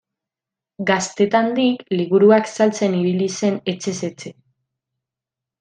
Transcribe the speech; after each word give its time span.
Gaztetandik 0.89 1.83
liburuak 1.99 2.49
saltzen 2.55 2.97
ibili 3.03 3.31
zen 3.37 3.63
etxez 3.75 3.97
etxe. 4.13 4.37